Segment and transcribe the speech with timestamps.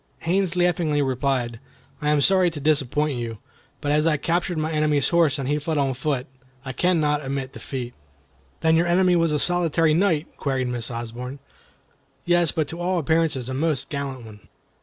[0.23, 1.59] Haines laughingly replied:
[2.01, 3.37] "I am sorry to disappoint you;
[3.81, 6.25] but as I captured my enemy's horse and he fled on foot,
[6.65, 7.93] I cannot admit defeat."
[8.61, 11.37] "Then your enemy was a solitary knight?" queried Miss Osborne.
[12.25, 14.39] "Yes, but to all appearances a most gallant one."